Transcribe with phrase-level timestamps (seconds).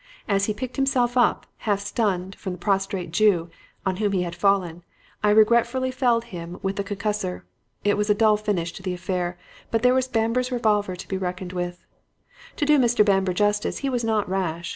[0.27, 3.51] As he picked himself up, half stunned, from the prostrate Jew,
[3.85, 4.81] on whom he had fallen,
[5.21, 7.43] I regretfully felled him with the concussor.
[7.83, 9.37] It was a dull finish to the affair,
[9.69, 11.85] but there was Bamber's revolver to be reckoned with.
[12.55, 13.05] "To do Mr.
[13.05, 14.69] Bamber justice, he was not rash.